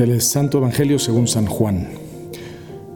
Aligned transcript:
Del 0.00 0.22
Santo 0.22 0.56
Evangelio 0.56 0.98
según 0.98 1.28
San 1.28 1.44
Juan. 1.44 1.90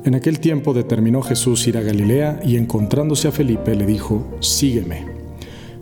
En 0.07 0.15
aquel 0.15 0.41
tiempo 0.41 0.73
determinó 0.73 1.21
Jesús 1.21 1.67
ir 1.67 1.77
a 1.77 1.83
Galilea 1.83 2.41
y 2.43 2.57
encontrándose 2.57 3.29
a 3.29 3.31
Felipe 3.31 3.75
le 3.75 3.85
dijo, 3.85 4.27
Sígueme. 4.41 5.05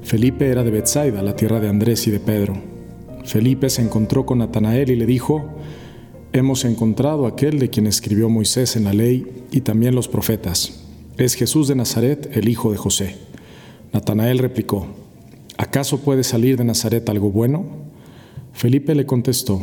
Felipe 0.03 0.49
era 0.49 0.65
de 0.65 0.73
Bethsaida, 0.73 1.23
la 1.23 1.37
tierra 1.37 1.61
de 1.61 1.69
Andrés 1.69 2.09
y 2.09 2.11
de 2.11 2.19
Pedro. 2.19 2.61
Felipe 3.25 3.71
se 3.71 3.83
encontró 3.83 4.27
con 4.27 4.39
Natanael 4.39 4.91
y 4.91 4.97
le 4.97 5.07
dijo, 5.07 5.49
Hemos 6.33 6.65
encontrado 6.65 7.29
aquel 7.29 7.61
de 7.61 7.71
quien 7.71 7.87
escribió 7.87 8.29
Moisés 8.29 8.75
en 8.75 8.83
la 8.83 8.93
ley 8.93 9.45
y 9.53 9.61
también 9.61 9.95
los 9.95 10.09
profetas. 10.09 10.83
Es 11.19 11.35
Jesús 11.35 11.69
de 11.69 11.77
Nazaret, 11.77 12.37
el 12.37 12.49
hijo 12.49 12.73
de 12.73 12.79
José. 12.79 13.15
Natanael 13.93 14.41
replicó, 14.41 14.89
¿acaso 15.57 16.01
puede 16.01 16.25
salir 16.25 16.57
de 16.57 16.65
Nazaret 16.65 17.09
algo 17.09 17.31
bueno? 17.31 17.65
Felipe 18.53 18.97
le 18.97 19.07
contestó, 19.07 19.63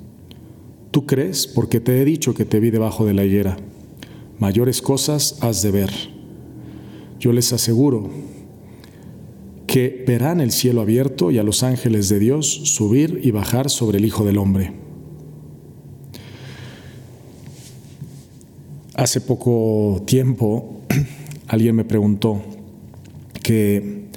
Tú 0.91 1.05
crees 1.05 1.47
porque 1.47 1.79
te 1.79 2.01
he 2.01 2.05
dicho 2.05 2.33
que 2.33 2.45
te 2.45 2.59
vi 2.59 2.69
debajo 2.69 3.05
de 3.05 3.13
la 3.13 3.25
higuera 3.25 3.57
mayores 4.41 4.81
cosas 4.81 5.37
has 5.41 5.61
de 5.61 5.69
ver. 5.69 5.91
Yo 7.19 7.31
les 7.31 7.53
aseguro 7.53 8.09
que 9.67 10.03
verán 10.05 10.41
el 10.41 10.51
cielo 10.51 10.81
abierto 10.81 11.29
y 11.29 11.37
a 11.37 11.43
los 11.43 11.61
ángeles 11.61 12.09
de 12.09 12.17
Dios 12.17 12.47
subir 12.47 13.21
y 13.23 13.29
bajar 13.29 13.69
sobre 13.69 13.99
el 13.99 14.05
Hijo 14.05 14.25
del 14.25 14.39
Hombre. 14.39 14.73
Hace 18.95 19.21
poco 19.21 20.01
tiempo 20.07 20.81
alguien 21.47 21.75
me 21.75 21.85
preguntó 21.85 22.41
que 23.43 24.07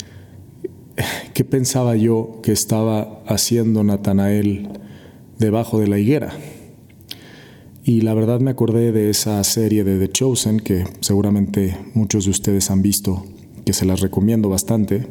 qué 1.34 1.44
pensaba 1.44 1.96
yo 1.96 2.40
que 2.42 2.52
estaba 2.52 3.22
haciendo 3.26 3.84
Natanael 3.84 4.70
debajo 5.38 5.78
de 5.78 5.86
la 5.86 5.98
higuera. 5.98 6.32
Y 7.86 8.00
la 8.00 8.14
verdad 8.14 8.40
me 8.40 8.50
acordé 8.50 8.92
de 8.92 9.10
esa 9.10 9.44
serie 9.44 9.84
de 9.84 9.98
The 9.98 10.10
Chosen 10.10 10.58
que 10.58 10.84
seguramente 11.00 11.76
muchos 11.92 12.24
de 12.24 12.30
ustedes 12.30 12.70
han 12.70 12.80
visto, 12.80 13.26
que 13.66 13.74
se 13.74 13.84
las 13.84 14.00
recomiendo 14.00 14.48
bastante. 14.48 15.06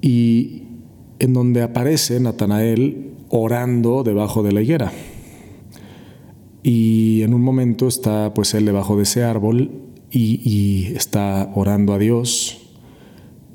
Y 0.00 0.62
en 1.18 1.34
donde 1.34 1.60
aparece 1.60 2.18
Natanael 2.18 3.10
orando 3.28 4.04
debajo 4.04 4.42
de 4.42 4.52
la 4.52 4.62
higuera. 4.62 4.90
Y 6.62 7.20
en 7.20 7.34
un 7.34 7.42
momento 7.42 7.88
está 7.88 8.32
pues 8.32 8.54
él 8.54 8.64
debajo 8.64 8.96
de 8.96 9.02
ese 9.02 9.22
árbol 9.22 9.70
y, 10.10 10.40
y 10.48 10.94
está 10.96 11.52
orando 11.54 11.92
a 11.92 11.98
Dios 11.98 12.70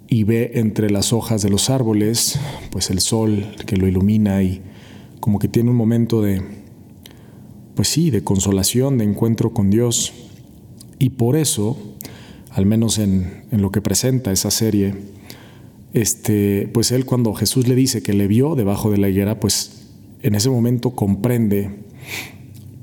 y 0.07 0.25
ve 0.25 0.51
entre 0.55 0.91
las 0.91 1.11
hojas 1.11 1.41
de 1.41 1.49
los 1.49 1.71
árboles 1.71 2.39
pues 2.71 2.91
el 2.91 2.99
sol 2.99 3.47
que 3.65 3.77
lo 3.77 3.87
ilumina 3.87 4.43
y 4.43 4.61
como 5.19 5.39
que 5.39 5.47
tiene 5.47 5.69
un 5.69 5.75
momento 5.75 6.21
de, 6.21 6.41
pues 7.77 7.89
sí, 7.89 8.09
de 8.09 8.23
consolación, 8.23 8.97
de 8.97 9.03
encuentro 9.03 9.53
con 9.53 9.69
Dios. 9.69 10.11
Y 10.97 11.11
por 11.11 11.37
eso, 11.37 11.77
al 12.49 12.65
menos 12.65 12.97
en, 12.97 13.43
lo 13.51 13.71
que 13.71 13.81
presenta 13.81 14.31
esa 14.31 14.49
serie, 14.49 14.95
este, 15.93 16.67
pues 16.73 16.91
él 16.91 17.05
cuando 17.05 17.35
Jesús 17.35 17.67
le 17.67 17.75
dice 17.75 18.01
que 18.01 18.13
le 18.13 18.27
vio 18.27 18.55
debajo 18.55 18.89
de 18.89 18.97
la 18.97 19.09
higuera, 19.09 19.39
pues 19.39 19.83
en 20.23 20.33
ese 20.33 20.49
momento 20.49 20.95
comprende 20.95 21.69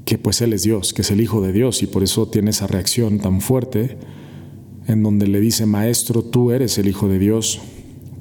que 0.05 0.16
pues 0.16 0.41
él 0.41 0.53
es 0.53 0.62
Dios, 0.62 0.94
que 0.94 1.03
es 1.03 1.11
el 1.11 1.21
Hijo 1.21 1.43
de 1.43 1.53
Dios 1.53 1.82
y 1.82 1.88
por 1.88 2.05
eso 2.05 2.28
tiene 2.28 2.50
esa 2.50 2.69
reacción 2.69 3.19
tan 3.19 3.41
fuerte 3.41 3.99
en 4.87 5.03
donde 5.03 5.26
le 5.26 5.41
dice, 5.41 5.66
Maestro, 5.66 6.22
tú 6.22 6.53
eres 6.53 6.78
el 6.78 6.87
Hijo 6.87 7.09
de 7.09 7.19
Dios, 7.19 7.61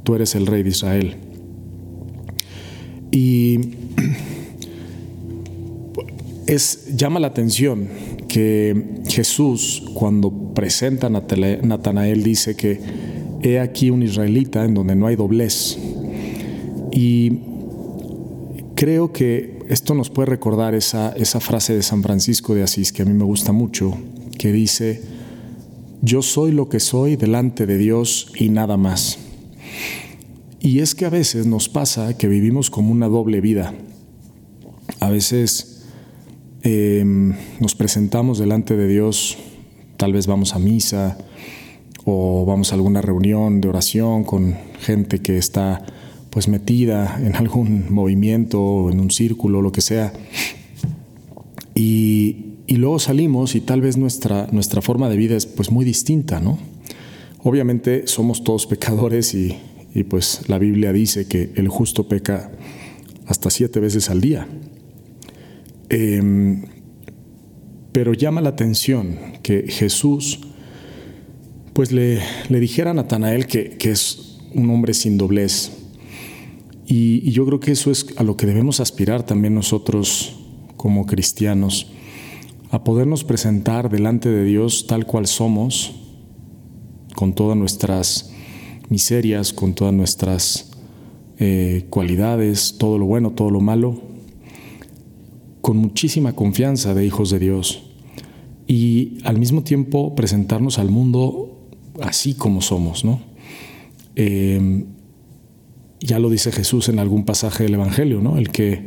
tú 0.03 0.15
eres 0.15 0.33
el 0.33 0.47
Rey 0.47 0.63
de 0.63 0.69
Israel. 0.69 1.17
Y 3.11 3.59
es, 6.47 6.95
llama 6.95 7.19
la 7.19 7.27
atención 7.27 7.87
que 8.27 9.01
Jesús, 9.07 9.83
cuando 9.93 10.31
presenta 10.53 11.07
a 11.07 11.09
Natanael, 11.09 12.23
dice 12.23 12.55
que 12.55 12.79
he 13.41 13.59
aquí 13.59 13.89
un 13.89 14.03
israelita 14.03 14.63
en 14.65 14.73
donde 14.73 14.95
no 14.95 15.07
hay 15.07 15.15
doblez. 15.15 15.77
Y 16.91 17.39
creo 18.75 19.11
que 19.11 19.59
esto 19.69 19.95
nos 19.95 20.09
puede 20.09 20.27
recordar 20.27 20.75
esa, 20.75 21.13
esa 21.13 21.39
frase 21.39 21.75
de 21.75 21.83
San 21.83 22.03
Francisco 22.03 22.53
de 22.53 22.63
Asís, 22.63 22.91
que 22.91 23.03
a 23.03 23.05
mí 23.05 23.13
me 23.13 23.23
gusta 23.23 23.51
mucho, 23.51 23.97
que 24.37 24.51
dice, 24.51 25.01
yo 26.01 26.21
soy 26.21 26.51
lo 26.51 26.69
que 26.69 26.79
soy 26.79 27.15
delante 27.15 27.65
de 27.65 27.77
Dios 27.77 28.31
y 28.37 28.49
nada 28.49 28.77
más. 28.77 29.17
Y 30.59 30.79
es 30.79 30.95
que 30.95 31.05
a 31.05 31.09
veces 31.09 31.45
nos 31.45 31.67
pasa 31.69 32.17
que 32.17 32.27
vivimos 32.27 32.69
como 32.69 32.91
una 32.91 33.07
doble 33.07 33.41
vida. 33.41 33.73
A 34.99 35.09
veces 35.09 35.72
Em, 36.65 37.33
nos 37.59 37.75
presentamos 37.75 38.39
delante 38.39 38.77
de 38.77 38.87
Dios, 38.87 39.37
tal 39.97 40.13
vez 40.13 40.27
vamos 40.27 40.55
a 40.55 40.59
misa 40.59 41.17
o 42.05 42.45
vamos 42.45 42.71
a 42.71 42.75
alguna 42.75 43.01
reunión 43.01 43.59
de 43.59 43.67
oración 43.67 44.23
con 44.23 44.55
gente 44.79 45.19
que 45.19 45.37
está 45.37 45.85
pues 46.29 46.47
metida 46.47 47.19
en 47.21 47.35
algún 47.35 47.87
movimiento 47.93 48.61
o 48.61 48.91
en 48.91 49.01
un 49.01 49.11
círculo, 49.11 49.61
lo 49.61 49.73
que 49.73 49.81
sea. 49.81 50.13
Y, 51.75 52.49
luego 52.69 52.97
salimos 52.97 53.53
y 53.55 53.61
tal 53.61 53.81
vez 53.81 53.97
nuestra, 53.97 54.47
nuestra 54.51 54.81
forma 54.81 55.07
de 55.07 55.15
vida 55.15 55.35
es 55.35 55.45
pues 55.45 55.69
muy 55.69 55.85
distinta, 55.85 56.39
¿no? 56.39 56.57
Obviamente 57.43 58.07
somos 58.07 58.43
todos 58.43 58.67
pecadores 58.73 59.35
y, 59.35 59.57
y 59.93 60.05
pues 60.05 60.47
la 60.47 60.59
Biblia 60.59 60.93
dice 60.93 61.27
que 61.27 61.51
el 61.55 61.67
justo 61.67 62.07
peca 62.07 62.51
hasta 63.27 63.49
siete 63.49 63.81
veces 63.81 64.09
al 64.09 64.21
día. 64.21 64.47
Em, 65.95 66.63
pero 67.91 68.13
llama 68.13 68.41
la 68.41 68.49
atención 68.49 69.15
que 69.43 69.65
Jesús 69.67 70.39
pues 71.73 71.91
le, 71.91 72.19
le 72.49 72.59
dijera 72.59 72.89
a 72.91 72.93
Natanael 72.95 73.45
que, 73.45 73.77
es 73.79 74.39
un 74.55 74.71
hombre 74.71 74.95
sin 74.95 75.19
doblez. 75.19 75.71
Y, 76.87 77.29
yo 77.29 77.45
creo 77.45 77.59
que 77.59 77.73
eso 77.73 77.91
es 77.91 78.07
a 78.17 78.23
lo 78.23 78.37
que 78.37 78.47
debemos 78.47 78.79
aspirar 78.79 79.23
también 79.23 79.53
nosotros 79.53 80.35
como 80.77 81.05
cristianos, 81.05 81.91
a 82.71 82.83
podernos 82.83 83.23
presentar 83.23 83.91
delante 83.91 84.29
de 84.29 84.45
Dios 84.45 84.87
tal 84.87 85.05
cual 85.05 85.27
somos, 85.27 85.93
con 87.15 87.35
todas 87.35 87.55
nuestras 87.55 88.33
miserias, 88.89 89.53
con 89.53 89.75
todas 89.75 89.93
nuestras 89.93 90.71
eh, 91.37 91.85
cualidades, 91.91 92.77
todo 92.79 92.97
lo 92.97 93.05
bueno, 93.05 93.31
todo 93.33 93.51
lo 93.51 93.61
malo, 93.61 94.12
con 95.63 95.77
muchísima 95.77 96.33
confianza 96.33 96.93
de 96.93 97.05
hijos 97.05 97.29
de 97.29 97.39
Dios 97.39 97.83
y 98.67 99.19
al 99.23 99.39
mismo 99.39 99.63
tiempo 99.63 100.13
presentarnos 100.13 100.77
al 100.77 100.89
mundo 100.89 101.69
así 102.01 102.33
como 102.33 102.61
somos, 102.61 103.05
¿no? 103.05 103.21
Em, 104.17 104.83
ya 106.01 106.19
lo 106.19 106.29
dice 106.29 106.51
Jesús 106.51 106.89
en 106.89 106.99
algún 106.99 107.23
pasaje 107.23 107.63
del 107.63 107.75
Evangelio, 107.75 108.19
¿no? 108.19 108.37
El 108.37 108.49
que 108.49 108.83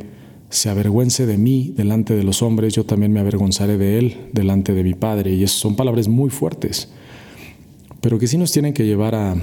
se 0.51 0.69
avergüence 0.69 1.25
de 1.25 1.39
mí 1.39 1.73
delante 1.75 2.15
de 2.15 2.23
los 2.23 2.43
hombres, 2.43 2.75
yo 2.75 2.85
también 2.85 3.11
me 3.11 3.21
avergonzaré 3.21 3.79
de 3.79 3.97
él 3.97 4.17
delante 4.31 4.75
de 4.75 4.83
mi 4.83 4.93
Padre. 4.93 5.33
Y 5.33 5.47
son 5.47 5.75
palabras 5.75 6.07
muy 6.07 6.29
fuertes, 6.29 6.89
pero 8.01 8.19
que 8.19 8.27
sí 8.27 8.37
nos 8.37 8.51
tienen 8.51 8.73
que 8.73 8.85
llevar 8.85 9.15
a, 9.15 9.35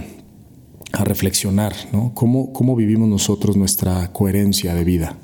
a 0.92 1.04
reflexionar, 1.04 1.74
¿no? 1.92 2.12
¿Cómo, 2.14 2.52
¿Cómo 2.52 2.76
vivimos 2.76 3.08
nosotros 3.08 3.56
nuestra 3.56 4.12
coherencia 4.12 4.72
de 4.72 4.84
vida? 4.84 5.18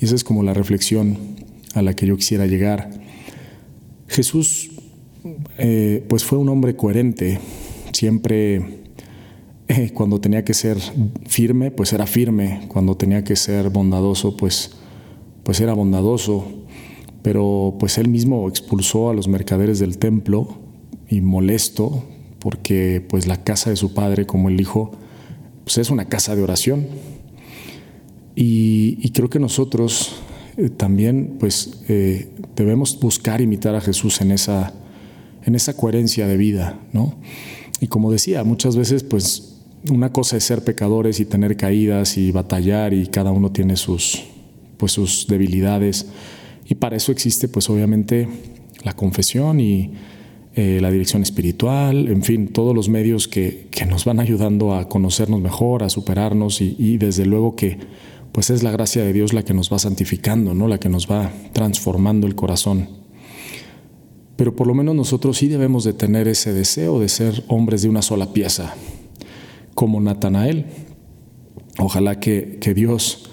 Y 0.00 0.06
esa 0.06 0.14
es 0.14 0.24
como 0.24 0.42
la 0.42 0.54
reflexión 0.54 1.41
a 1.74 1.82
la 1.82 1.94
que 1.94 2.06
yo 2.06 2.16
quisiera 2.16 2.46
llegar. 2.46 2.90
Jesús 4.06 4.70
eh, 5.58 6.04
pues 6.08 6.24
fue 6.24 6.38
un 6.38 6.48
hombre 6.48 6.76
coherente, 6.76 7.38
siempre 7.92 8.82
eh, 9.68 9.90
cuando 9.94 10.20
tenía 10.20 10.44
que 10.44 10.54
ser 10.54 10.78
firme, 11.26 11.70
pues 11.70 11.92
era 11.92 12.06
firme, 12.06 12.62
cuando 12.68 12.96
tenía 12.96 13.22
que 13.22 13.36
ser 13.36 13.70
bondadoso, 13.70 14.36
pues, 14.36 14.72
pues 15.44 15.60
era 15.60 15.74
bondadoso, 15.74 16.44
pero 17.22 17.76
pues 17.78 17.98
él 17.98 18.08
mismo 18.08 18.48
expulsó 18.48 19.10
a 19.10 19.14
los 19.14 19.28
mercaderes 19.28 19.78
del 19.78 19.98
templo 19.98 20.58
y 21.08 21.20
molesto 21.20 22.04
porque 22.40 23.04
pues 23.08 23.28
la 23.28 23.44
casa 23.44 23.70
de 23.70 23.76
su 23.76 23.94
padre, 23.94 24.26
como 24.26 24.48
él 24.48 24.56
dijo, 24.56 24.90
pues 25.64 25.78
es 25.78 25.90
una 25.90 26.06
casa 26.06 26.34
de 26.34 26.42
oración. 26.42 26.86
y 28.34 29.10
creo 29.10 29.28
que 29.30 29.38
nosotros 29.38 30.22
eh, 30.56 30.68
también 30.68 31.36
pues 31.38 31.82
eh, 31.88 32.28
debemos 32.56 32.98
buscar 33.00 33.40
imitar 33.40 33.74
a 33.74 33.80
Jesús 33.80 34.20
en 34.20 34.32
esa, 34.32 34.72
en 35.44 35.54
esa 35.54 35.76
coherencia 35.76 36.26
de 36.26 36.36
vida, 36.36 36.78
¿no? 36.92 37.14
Y 37.80 37.88
como 37.88 38.12
decía, 38.12 38.44
muchas 38.44 38.76
veces 38.76 39.02
pues 39.02 39.60
una 39.90 40.12
cosa 40.12 40.36
es 40.36 40.44
ser 40.44 40.62
pecadores 40.62 41.20
y 41.20 41.24
tener 41.24 41.56
caídas 41.56 42.16
y 42.16 42.30
batallar 42.30 42.94
y 42.94 43.06
cada 43.06 43.32
uno 43.32 43.50
tiene 43.50 43.76
sus, 43.76 44.22
pues, 44.76 44.92
sus 44.92 45.26
debilidades 45.26 46.06
y 46.68 46.76
para 46.76 46.96
eso 46.96 47.12
existe 47.12 47.48
pues 47.48 47.68
obviamente 47.68 48.28
la 48.84 48.94
confesión 48.94 49.60
y 49.60 49.90
eh, 50.54 50.80
la 50.82 50.90
dirección 50.90 51.22
espiritual, 51.22 52.08
en 52.08 52.22
fin, 52.22 52.48
todos 52.48 52.74
los 52.74 52.90
medios 52.90 53.26
que, 53.26 53.68
que, 53.70 53.86
nos 53.86 54.04
van 54.04 54.20
ayudando 54.20 54.74
a 54.74 54.86
conocernos 54.86 55.40
mejor, 55.40 55.82
a 55.82 55.88
superarnos 55.88 56.60
y, 56.60 56.76
y, 56.78 56.98
desde 56.98 57.24
luego 57.24 57.56
que 57.56 57.78
pues 58.32 58.50
es 58.50 58.62
la 58.62 58.70
gracia 58.70 59.04
de 59.04 59.12
Dios 59.12 59.32
la 59.32 59.44
que 59.44 59.54
nos 59.54 59.72
va 59.72 59.78
santificando, 59.78 60.54
¿no? 60.54 60.66
la 60.66 60.78
que 60.78 60.88
nos 60.88 61.10
va 61.10 61.30
transformando 61.52 62.26
el 62.26 62.34
corazón. 62.34 62.88
Pero 64.36 64.56
por 64.56 64.66
lo 64.66 64.74
menos 64.74 64.94
nosotros 64.94 65.36
sí 65.36 65.48
debemos 65.48 65.84
de 65.84 65.92
tener 65.92 66.26
ese 66.26 66.52
deseo 66.52 66.98
de 66.98 67.08
ser 67.08 67.44
hombres 67.48 67.82
de 67.82 67.88
una 67.88 68.02
sola 68.02 68.32
pieza, 68.32 68.74
como 69.74 70.00
Natanael. 70.00 70.66
Ojalá 71.78 72.18
que, 72.18 72.58
que 72.60 72.74
Dios, 72.74 73.30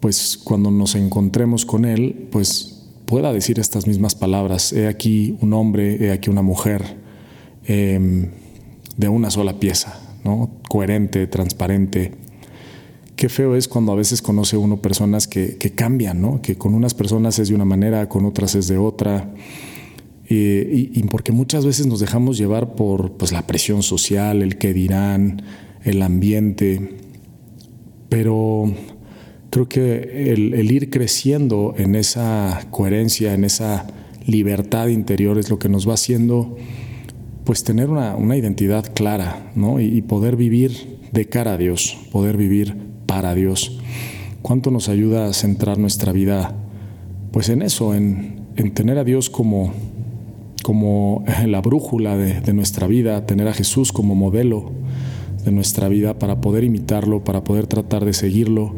pues 0.00 0.36
cuando 0.36 0.70
nos 0.70 0.96
encontremos 0.96 1.64
con 1.64 1.84
Él, 1.84 2.28
pues 2.30 2.78
pueda 3.06 3.32
decir 3.32 3.58
estas 3.58 3.86
mismas 3.86 4.14
palabras. 4.14 4.72
He 4.72 4.86
aquí 4.86 5.36
un 5.40 5.54
hombre, 5.54 6.04
he 6.04 6.12
aquí 6.12 6.28
una 6.28 6.42
mujer 6.42 6.96
em, 7.64 8.30
de 8.96 9.08
una 9.08 9.30
sola 9.30 9.58
pieza, 9.58 9.98
¿no? 10.24 10.50
coherente, 10.68 11.26
transparente. 11.26 12.12
Qué 13.18 13.28
feo 13.28 13.56
es 13.56 13.66
cuando 13.66 13.90
a 13.90 13.96
veces 13.96 14.22
conoce 14.22 14.56
uno 14.56 14.80
personas 14.80 15.26
que, 15.26 15.58
cambian, 15.74 16.20
¿no? 16.20 16.40
que 16.40 16.54
con 16.54 16.72
unas 16.72 16.94
personas 16.94 17.40
es 17.40 17.48
de 17.48 17.56
una 17.56 17.64
manera, 17.64 18.08
con 18.08 18.24
otras 18.24 18.54
es 18.54 18.68
de 18.68 18.78
otra. 18.78 19.34
y, 20.30 21.02
porque 21.10 21.32
muchas 21.32 21.66
veces 21.66 21.88
nos 21.88 21.98
dejamos 21.98 22.38
llevar 22.38 22.76
por 22.76 23.14
pues, 23.14 23.32
la 23.32 23.44
presión 23.44 23.82
social, 23.82 24.40
el 24.40 24.56
que 24.56 24.72
dirán, 24.72 25.42
el 25.82 26.02
ambiente. 26.02 26.96
Pero 28.08 28.72
creo 29.50 29.68
que 29.68 30.32
el, 30.32 30.70
ir 30.70 30.88
creciendo 30.88 31.74
en 31.76 31.96
esa 31.96 32.68
coherencia, 32.70 33.34
en 33.34 33.42
esa 33.42 33.88
libertad 34.26 34.86
interior 34.86 35.38
es 35.38 35.50
lo 35.50 35.58
que 35.58 35.68
nos 35.68 35.88
va 35.88 35.94
haciendo 35.94 36.56
pues 37.42 37.64
tener 37.64 37.90
una, 37.90 38.36
identidad 38.36 38.94
clara 38.94 39.50
¿no? 39.56 39.80
y, 39.80 40.02
poder 40.02 40.36
vivir 40.36 41.00
de 41.10 41.28
cara 41.28 41.54
a 41.54 41.56
Dios, 41.56 41.98
poder 42.12 42.36
vivir 42.36 42.87
para 43.08 43.34
Dios. 43.34 43.80
¿Cuánto 44.42 44.70
nos 44.70 44.88
ayuda 44.88 45.26
a 45.26 45.32
centrar 45.32 45.78
nuestra 45.78 46.12
vida 46.12 46.54
pues 47.32 47.48
en 47.48 47.62
eso, 47.62 47.94
en, 47.94 48.46
tener 48.74 48.98
a 48.98 49.04
Dios 49.04 49.30
como, 49.30 49.72
como 50.62 51.24
la 51.46 51.60
brújula 51.60 52.16
de, 52.16 52.52
nuestra 52.52 52.86
vida, 52.86 53.26
tener 53.26 53.48
a 53.48 53.52
Jesús 53.52 53.92
como 53.92 54.14
modelo 54.14 54.70
de 55.44 55.50
nuestra 55.50 55.88
vida 55.88 56.18
para 56.18 56.40
poder 56.40 56.64
imitarlo, 56.64 57.24
para 57.24 57.44
poder 57.44 57.66
tratar 57.66 58.04
de 58.04 58.12
seguirlo 58.12 58.74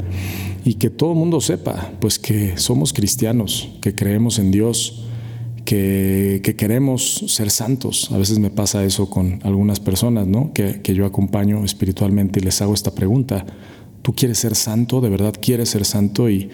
y 0.65 0.75
que 0.75 0.91
todo 0.91 1.13
el 1.13 1.19
mundo 1.19 1.41
sepa, 1.41 1.93
pues 2.01 2.19
que 2.19 2.57
somos 2.59 2.93
cristianos, 2.93 3.71
que 3.81 3.95
creemos 3.95 4.39
en 4.39 4.51
Dios, 4.51 5.05
que, 5.65 6.55
queremos 6.59 7.25
ser 7.29 7.51
santos. 7.51 8.11
A 8.13 8.19
veces 8.19 8.39
me 8.39 8.51
pasa 8.51 8.85
eso 8.85 9.09
con 9.09 9.39
algunas 9.43 9.81
personas, 9.81 10.27
¿no? 10.27 10.53
Que, 10.53 10.81
yo 10.93 11.07
acompaño 11.07 11.65
espiritualmente 11.65 12.41
y 12.41 12.43
les 12.43 12.61
hago 12.61 12.75
esta 12.75 12.91
pregunta. 12.95 13.47
¿Tú 14.03 14.15
quieres 14.15 14.39
ser 14.39 14.55
santo? 14.55 15.01
¿De 15.01 15.09
verdad 15.09 15.35
quieres 15.41 15.71
ser 15.71 15.85
santo? 15.85 16.31
Y, 16.31 16.51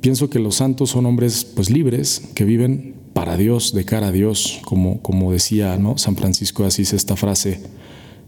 pienso 0.00 0.30
que 0.30 0.38
los 0.38 0.56
santos 0.56 0.90
son 0.90 1.06
hombres 1.06 1.44
pues 1.44 1.70
libres, 1.70 2.22
que 2.34 2.44
viven 2.44 2.94
para 3.12 3.36
Dios, 3.36 3.74
de 3.74 3.84
cara 3.84 4.08
a 4.08 4.12
Dios, 4.12 4.60
como, 4.64 5.02
como 5.02 5.32
decía 5.32 5.76
¿no? 5.76 5.98
San 5.98 6.16
Francisco 6.16 6.62
de 6.62 6.68
Asís 6.68 6.92
esta 6.92 7.16
frase, 7.16 7.60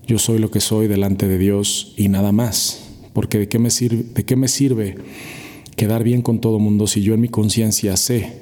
yo 0.07 0.19
soy 0.19 0.39
lo 0.39 0.51
que 0.51 0.61
soy 0.61 0.89
delante 0.89 1.29
de 1.29 1.39
Dios 1.39 1.95
y 1.97 2.09
nada 2.09 2.33
más 2.33 2.83
porque 3.13 3.39
¿de 3.39 3.49
qué 3.49 3.59
me 3.59 3.71
sirve, 3.71 4.05
de 4.15 4.25
qué 4.25 4.37
me 4.37 4.49
sirve 4.49 4.97
quedar 5.77 6.05
bien 6.05 6.23
con 6.23 6.41
todo 6.41 6.59
mundo 6.59 6.87
si 6.87 7.03
yo 7.03 7.15
en 7.15 7.21
mi 7.21 7.29
conciencia 7.29 7.97
sé 7.97 8.41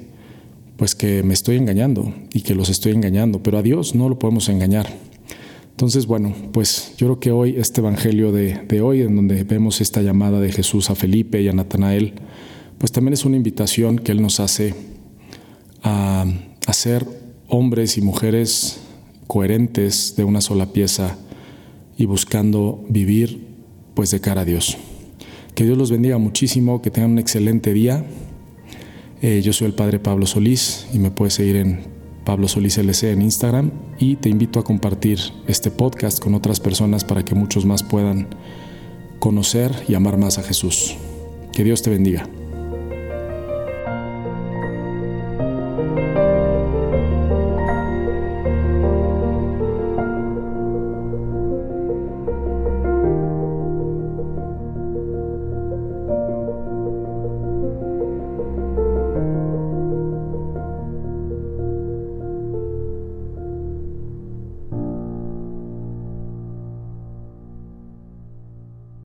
pues 0.76 0.94
que 0.94 1.22
me 1.22 1.34
estoy 1.34 1.56
engañando 1.56 2.14
y 2.32 2.40
que 2.40 2.54
los 2.54 2.70
estoy 2.70 2.92
engañando, 2.92 3.42
pero 3.42 3.58
a 3.58 3.62
Dios 3.62 3.94
no 3.94 4.08
lo 4.08 4.18
podemos 4.18 4.48
engañar. 4.48 4.88
Entonces, 5.80 6.04
bueno, 6.04 6.34
pues 6.52 6.92
yo 6.98 7.06
creo 7.06 7.20
que 7.20 7.30
hoy 7.30 7.54
este 7.56 7.80
Evangelio 7.80 8.32
de, 8.32 8.60
de 8.68 8.82
hoy, 8.82 9.00
en 9.00 9.16
donde 9.16 9.44
vemos 9.44 9.80
esta 9.80 10.02
llamada 10.02 10.38
de 10.38 10.52
Jesús 10.52 10.90
a 10.90 10.94
Felipe 10.94 11.40
y 11.40 11.48
a 11.48 11.54
Natanael, 11.54 12.12
pues 12.76 12.92
también 12.92 13.14
es 13.14 13.24
una 13.24 13.38
invitación 13.38 13.98
que 13.98 14.12
Él 14.12 14.20
nos 14.20 14.40
hace 14.40 14.74
a, 15.82 16.26
ser 16.74 17.06
hombres 17.48 17.96
y 17.96 18.02
mujeres 18.02 18.82
coherentes 19.26 20.16
de 20.16 20.24
una 20.24 20.42
sola 20.42 20.66
pieza 20.66 21.16
y 21.96 22.04
buscando 22.04 22.84
vivir 22.90 23.46
pues 23.94 24.10
de 24.10 24.20
cara 24.20 24.42
a 24.42 24.44
Dios. 24.44 24.76
Que 25.54 25.64
Dios 25.64 25.78
los 25.78 25.90
bendiga 25.90 26.18
muchísimo, 26.18 26.82
que 26.82 26.90
tengan 26.90 27.12
un 27.12 27.18
excelente 27.18 27.72
día. 27.72 28.04
Eh, 29.22 29.40
yo 29.42 29.54
soy 29.54 29.68
el 29.68 29.72
Padre 29.72 29.98
Pablo 29.98 30.26
Solís 30.26 30.88
y 30.92 30.98
me 30.98 31.10
puedes 31.10 31.32
seguir 31.32 31.56
en 31.56 31.99
Pablo 32.24 32.48
Solís 32.48 32.78
LC 32.78 33.12
en 33.12 33.22
Instagram 33.22 33.70
y 33.98 34.16
te 34.16 34.28
invito 34.28 34.60
a 34.60 34.64
compartir 34.64 35.18
este 35.46 35.70
podcast 35.70 36.20
con 36.20 36.34
otras 36.34 36.60
personas 36.60 37.04
para 37.04 37.24
que 37.24 37.34
muchos 37.34 37.64
más 37.64 37.82
puedan 37.82 38.28
conocer 39.18 39.72
y 39.88 39.94
amar 39.94 40.16
más 40.16 40.38
a 40.38 40.42
Jesús. 40.42 40.96
Que 41.52 41.64
Dios 41.64 41.82
te 41.82 41.90
bendiga. 41.90 42.28